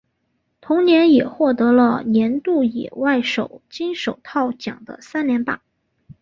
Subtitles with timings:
[0.61, 2.63] 同年也获得了年度
[2.93, 5.61] 外野手金手套奖的三连霸。